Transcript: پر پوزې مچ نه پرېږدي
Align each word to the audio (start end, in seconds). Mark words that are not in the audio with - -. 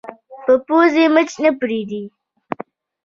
پر 0.43 0.55
پوزې 0.65 1.03
مچ 1.13 1.31
نه 1.43 1.51
پرېږدي 1.59 2.03